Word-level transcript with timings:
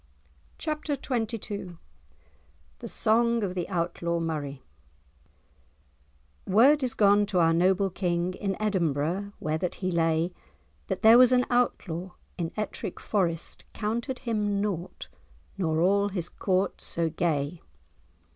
'"*Chapter 0.57 0.93
XXII* 0.95 1.77
*The 2.79 2.87
Song 2.87 3.43
of 3.43 3.53
the 3.53 3.69
Outlaw 3.69 4.19
Murray* 4.19 4.63
"Word 6.47 6.81
is 6.81 6.95
gone 6.95 7.27
to 7.27 7.37
our 7.37 7.53
noble 7.53 7.91
king, 7.91 8.33
In 8.33 8.59
Edinburgh 8.59 9.33
where 9.37 9.59
that 9.59 9.75
he 9.75 9.91
lay, 9.91 10.33
That 10.87 11.03
there 11.03 11.19
was 11.19 11.31
an 11.31 11.45
Outlaw 11.51 12.13
in 12.35 12.51
Ettrick 12.57 12.99
Forest 12.99 13.63
Counted 13.73 14.17
him 14.17 14.59
nought, 14.59 15.07
nor 15.55 15.79
all 15.81 16.09
his 16.09 16.29
Court 16.29 16.81
so 16.81 17.07
gay." 17.07 17.61